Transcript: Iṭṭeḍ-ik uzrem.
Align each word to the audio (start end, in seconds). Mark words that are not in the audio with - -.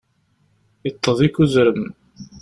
Iṭṭeḍ-ik 0.89 1.35
uzrem. 1.43 1.81